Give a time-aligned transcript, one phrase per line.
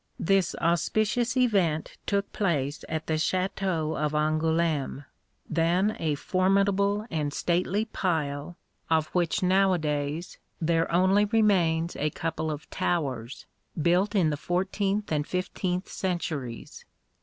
[0.19, 5.05] This auspicious event took place at the Château of Angoulême,
[5.47, 8.57] then a formidable and stately pile,
[8.89, 13.45] of which nowadays there only remains a couple of towers,
[13.79, 16.83] built in the fourteenth and fifteenth centuries.